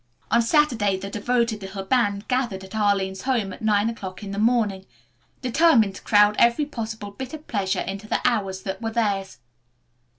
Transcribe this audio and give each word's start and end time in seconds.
On 0.31 0.41
Saturday 0.41 0.97
the 0.97 1.11
devoted 1.11 1.61
little 1.61 1.83
band 1.83 2.27
gathered 2.27 2.63
at 2.63 2.73
Arline's 2.73 3.21
home 3.21 3.53
at 3.53 3.61
nine 3.61 3.87
o'clock 3.87 4.23
in 4.23 4.31
the 4.31 4.39
morning, 4.39 4.87
determined 5.43 5.93
to 5.93 6.01
crowd 6.01 6.35
every 6.39 6.65
possible 6.65 7.11
bit 7.11 7.35
of 7.35 7.45
pleasure 7.45 7.81
into 7.81 8.07
the 8.07 8.19
hours 8.25 8.63
that 8.63 8.81
were 8.81 8.89
theirs. 8.89 9.37